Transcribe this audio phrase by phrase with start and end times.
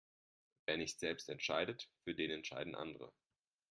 [0.65, 3.11] Wer nicht selbst entscheidet, für den entscheiden andere.